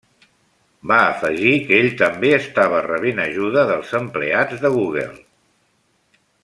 Va 0.91 0.95
afegir 1.09 1.51
que 1.67 1.75
ell 1.81 1.91
també 1.99 2.31
estava 2.39 2.81
rebent 2.87 3.23
ajuda 3.29 3.69
dels 3.73 3.95
empleats 4.03 4.65
de 4.67 4.77
Google. 4.81 5.09